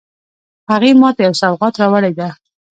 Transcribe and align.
هغې 0.71 0.91
ما 1.01 1.09
ته 1.15 1.21
یو 1.27 1.33
سوغات 1.41 1.73
راوړی 1.81 2.13
ده 2.19 2.29